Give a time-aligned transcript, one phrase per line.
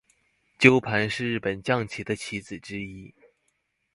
[0.57, 3.13] 鸠盘是日本将棋的棋子之一。